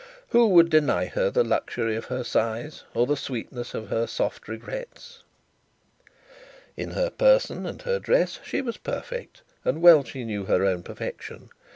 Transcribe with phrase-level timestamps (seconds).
[0.29, 4.47] Who would deny her the luxury of her sighs, or the sweetness of her soft
[4.47, 5.21] regrets!
[6.75, 10.81] In her person and her dress she was perfect, and well she knew her own
[10.81, 11.51] perfection.